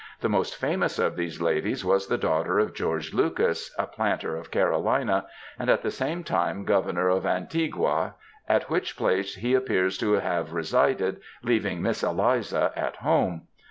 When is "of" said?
0.97-1.15, 2.57-2.73, 4.35-4.49, 7.09-7.23